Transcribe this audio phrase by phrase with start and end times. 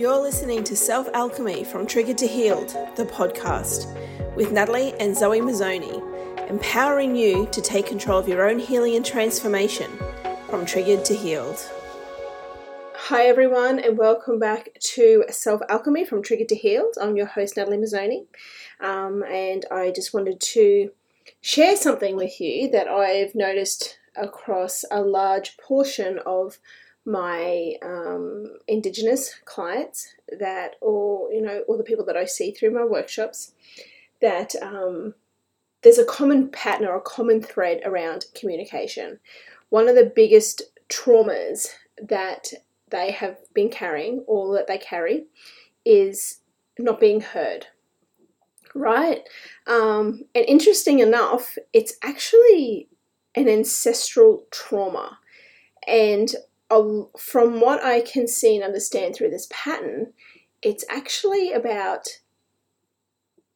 [0.00, 3.84] You're listening to Self Alchemy from Triggered to Healed, the podcast,
[4.34, 9.04] with Natalie and Zoe Mazzoni, empowering you to take control of your own healing and
[9.04, 9.90] transformation
[10.48, 11.70] from Triggered to Healed.
[12.94, 16.94] Hi, everyone, and welcome back to Self Alchemy from Triggered to Healed.
[16.98, 18.24] I'm your host, Natalie Mazzoni,
[18.80, 20.92] um, and I just wanted to
[21.42, 26.58] share something with you that I've noticed across a large portion of
[27.06, 32.70] my um, indigenous clients that or you know all the people that i see through
[32.70, 33.52] my workshops
[34.20, 35.14] that um,
[35.82, 39.18] there's a common pattern or a common thread around communication.
[39.70, 41.68] One of the biggest traumas
[42.02, 42.48] that
[42.90, 45.24] they have been carrying or that they carry
[45.86, 46.40] is
[46.78, 47.66] not being heard
[48.74, 49.22] right?
[49.66, 52.88] Um, and interesting enough it's actually
[53.34, 55.18] an ancestral trauma.
[55.86, 56.32] And
[57.18, 60.12] from what I can see and understand through this pattern,
[60.62, 62.20] it's actually about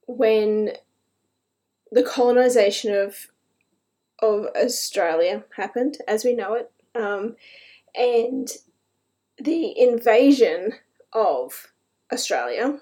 [0.07, 0.73] when
[1.91, 3.29] the colonization of
[4.21, 7.37] of Australia happened, as we know it, um,
[7.95, 8.49] and
[9.39, 10.73] the invasion
[11.13, 11.73] of
[12.13, 12.81] Australia,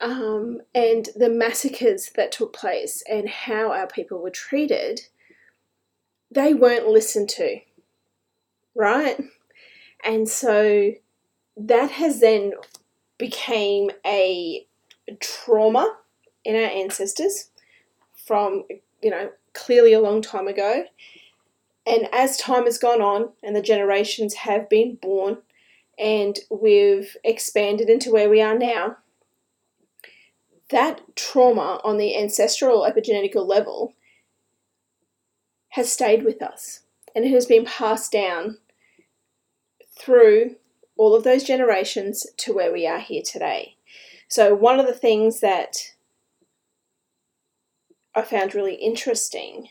[0.00, 5.00] um, and the massacres that took place, and how our people were treated.
[6.30, 7.60] They weren't listened to
[8.76, 9.18] right?
[10.04, 10.92] And so
[11.56, 12.52] that has then
[13.18, 14.66] became a
[15.20, 15.96] trauma
[16.44, 17.50] in our ancestors
[18.14, 18.64] from,
[19.02, 20.84] you know, clearly a long time ago.
[21.86, 25.38] And as time has gone on and the generations have been born
[25.98, 28.98] and we've expanded into where we are now,
[30.70, 33.94] that trauma on the ancestral epigenetical level
[35.70, 36.80] has stayed with us
[37.14, 38.58] and it has been passed down
[39.98, 40.56] through
[40.96, 43.76] all of those generations to where we are here today.
[44.28, 45.76] So, one of the things that
[48.14, 49.68] I found really interesting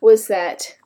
[0.00, 0.76] was that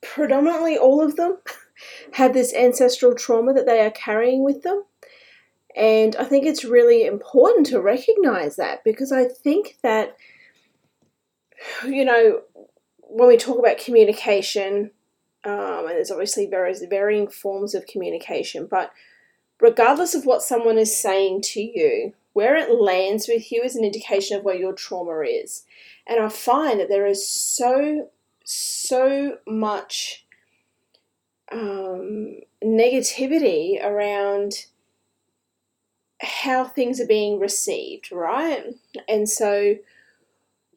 [0.00, 1.38] predominantly all of them
[2.12, 4.84] have this ancestral trauma that they are carrying with them.
[5.74, 10.16] And I think it's really important to recognize that because I think that,
[11.86, 12.42] you know,
[12.98, 14.90] when we talk about communication,
[15.44, 18.92] um, and there's obviously various varying forms of communication, but
[19.60, 23.84] regardless of what someone is saying to you, where it lands with you is an
[23.84, 25.64] indication of where your trauma is.
[26.06, 28.08] And I find that there is so,
[28.44, 30.24] so much
[31.50, 34.66] um, negativity around
[36.20, 38.64] how things are being received, right?
[39.08, 39.76] And so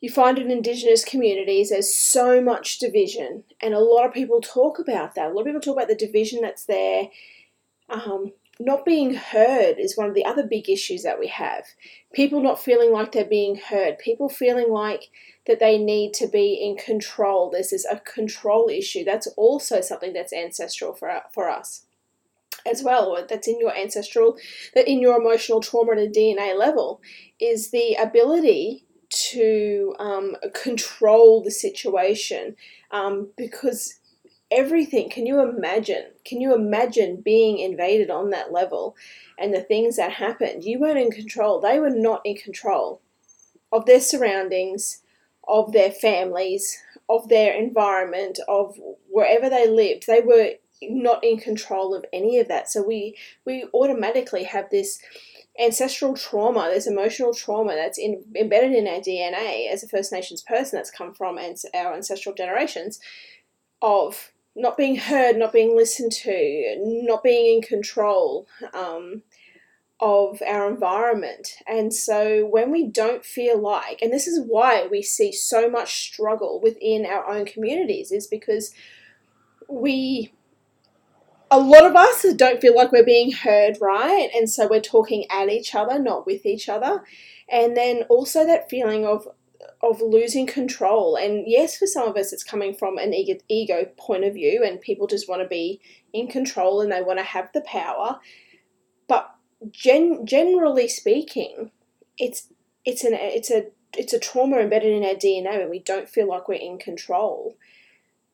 [0.05, 4.77] you find in Indigenous communities there's so much division, and a lot of people talk
[4.77, 5.31] about that.
[5.31, 7.09] A lot of people talk about the division that's there.
[7.89, 11.65] Um, not being heard is one of the other big issues that we have.
[12.13, 15.09] People not feeling like they're being heard, people feeling like
[15.47, 17.49] that they need to be in control.
[17.49, 19.03] This is a control issue.
[19.03, 21.87] That's also something that's ancestral for, for us
[22.63, 23.25] as well.
[23.27, 24.37] That's in your ancestral,
[24.75, 27.01] that in your emotional trauma at a DNA level,
[27.39, 32.55] is the ability to um, control the situation
[32.91, 33.99] um, because
[34.51, 38.95] everything can you imagine can you imagine being invaded on that level
[39.37, 40.63] and the things that happened?
[40.63, 41.59] You weren't in control.
[41.59, 43.01] They were not in control
[43.71, 45.01] of their surroundings
[45.47, 46.77] of their families
[47.09, 48.79] of their environment of
[49.09, 50.07] wherever they lived.
[50.07, 52.69] They were not in control of any of that.
[52.69, 54.99] So we we automatically have this
[55.59, 60.41] ancestral trauma, there's emotional trauma that's in, embedded in our DNA as a First Nations
[60.41, 62.99] person that's come from our ancestral generations
[63.81, 69.21] of not being heard, not being listened to, not being in control um,
[69.99, 71.57] of our environment.
[71.67, 76.03] And so when we don't feel like, and this is why we see so much
[76.03, 78.73] struggle within our own communities, is because
[79.67, 80.33] we
[81.51, 84.29] a lot of us don't feel like we're being heard right?
[84.35, 87.03] And so we're talking at each other not with each other.
[87.49, 89.27] And then also that feeling of
[89.81, 91.15] of losing control.
[91.15, 94.63] And yes for some of us it's coming from an ego, ego point of view
[94.63, 95.81] and people just want to be
[96.13, 98.19] in control and they want to have the power.
[99.07, 99.33] But
[99.71, 101.71] gen- generally speaking
[102.17, 102.49] it's
[102.85, 103.67] it's an it's a
[103.97, 107.55] it's a trauma embedded in our DNA and we don't feel like we're in control.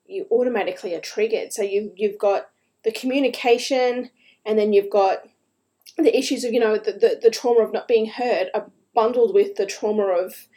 [0.05, 1.53] You automatically are triggered.
[1.53, 2.50] So you you've got
[2.83, 4.09] the communication,
[4.45, 5.23] and then you've got
[5.97, 9.33] the issues of, you know, the, the, the trauma of not being heard are bundled
[9.33, 10.47] with the trauma of,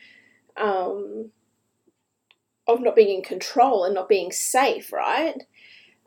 [0.57, 1.31] um,
[2.67, 5.43] of not being in control and not being safe, right?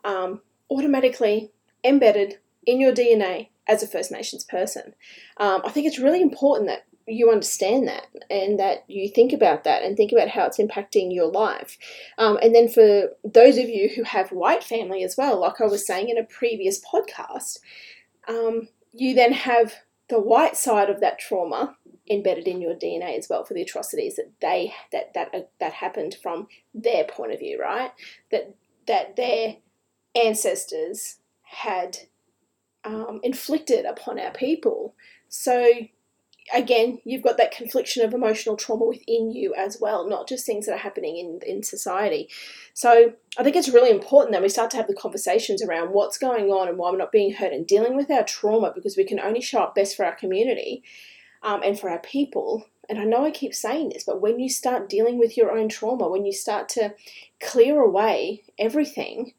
[0.04, 1.50] Um, automatically
[1.84, 4.94] embedded in your DNA as a First Nations person.
[5.36, 9.64] Um, I think it's really important that you understand that and that you think about
[9.64, 11.78] that and think about how it's impacting your life.
[12.18, 15.64] Um, and then for those of you who have white family as well, like I
[15.64, 17.58] was saying in a previous podcast,
[18.28, 19.74] um, you then have
[20.08, 21.76] the white side of that trauma
[22.10, 25.72] embedded in your DNA as well for the atrocities that they that that uh, that
[25.72, 27.92] happened from their point of view, right?
[28.30, 28.54] That
[28.86, 29.56] that their
[30.14, 31.98] ancestors had
[32.84, 34.94] um, inflicted upon our people.
[35.28, 35.70] So
[36.54, 40.66] again, you've got that confliction of emotional trauma within you as well, not just things
[40.66, 42.28] that are happening in, in society.
[42.74, 46.18] So I think it's really important that we start to have the conversations around what's
[46.18, 49.04] going on and why we're not being hurt and dealing with our trauma because we
[49.04, 50.82] can only show up best for our community
[51.42, 52.66] um, and for our people.
[52.88, 55.68] And I know I keep saying this, but when you start dealing with your own
[55.68, 56.94] trauma, when you start to
[57.40, 59.34] clear away everything,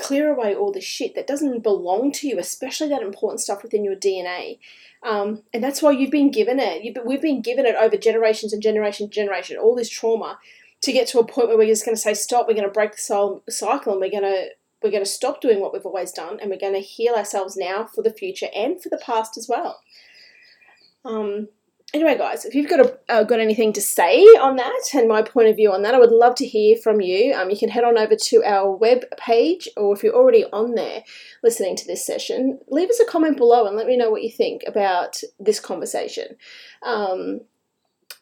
[0.00, 3.84] clear away all the shit that doesn't belong to you, especially that important stuff within
[3.84, 4.58] your DNA.
[5.02, 6.82] Um, and that's why you've been given it.
[6.82, 10.38] You've, we've been given it over generations and generation and generation, all this trauma,
[10.82, 12.46] to get to a point where we're just going to say stop.
[12.46, 14.48] We're going to break the soul cycle, and we're going to
[14.82, 17.56] we're going to stop doing what we've always done, and we're going to heal ourselves
[17.56, 19.80] now for the future and for the past as well.
[21.04, 21.48] Um,
[21.92, 25.22] anyway, guys, if you've got a, uh, got anything to say on that and my
[25.22, 27.34] point of view on that, I would love to hear from you.
[27.34, 30.74] Um, you can head on over to our web page, or if you're already on
[30.74, 31.02] there
[31.42, 34.30] listening to this session, leave us a comment below and let me know what you
[34.30, 36.36] think about this conversation.
[36.82, 37.40] Um,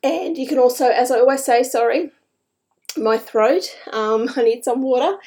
[0.03, 2.13] and you can also, as I always say, sorry,
[2.97, 3.77] my throat.
[3.93, 5.19] Um, I need some water.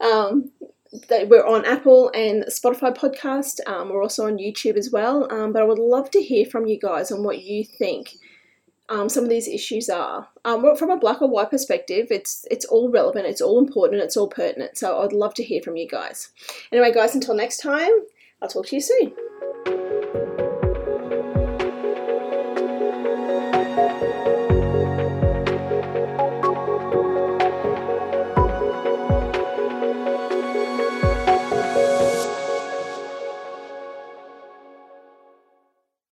[0.00, 0.50] Um,
[0.92, 3.60] we're on Apple and Spotify podcast.
[3.66, 5.32] Um, we're also on YouTube as well.
[5.32, 8.16] Um, but I would love to hear from you guys on what you think
[8.90, 10.28] um, some of these issues are.
[10.44, 14.16] Um, from a black or white perspective, it's it's all relevant, it's all important, it's
[14.16, 14.76] all pertinent.
[14.76, 16.30] So I'd love to hear from you guys.
[16.72, 17.92] Anyway, guys, until next time,
[18.42, 19.12] I'll talk to you soon.